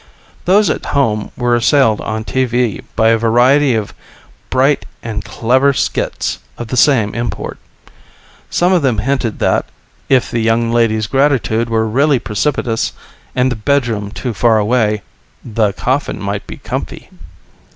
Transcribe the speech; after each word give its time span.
Those 0.45 0.71
at 0.71 0.87
home 0.97 1.29
were 1.37 1.53
assailed 1.55 2.01
on 2.01 2.23
TV 2.25 2.79
with 2.81 3.13
a 3.13 3.19
variety 3.19 3.75
of 3.75 3.93
bright 4.49 4.87
and 5.03 5.23
clever 5.23 5.73
skits 5.73 6.39
of 6.57 6.69
the 6.69 6.75
same 6.75 7.13
import. 7.13 7.59
Some 8.49 8.73
of 8.73 8.81
them 8.81 8.97
hinted 8.97 9.37
that, 9.37 9.67
if 10.09 10.31
the 10.31 10.39
young 10.41 10.71
lady's 10.71 11.05
gratitude 11.05 11.69
were 11.69 11.87
really 11.87 12.17
precipitous, 12.17 12.93
and 13.35 13.51
the 13.51 13.55
bedroom 13.55 14.09
too 14.09 14.33
far 14.33 14.57
away, 14.57 15.03
the 15.45 15.71
coffin 15.73 16.19
might 16.19 16.47
be 16.47 16.57
comfy. 16.57 17.11